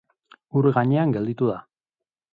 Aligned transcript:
Ur 0.61 0.69
gainean 0.79 1.13
gelditu 1.19 1.53
da. 1.53 1.59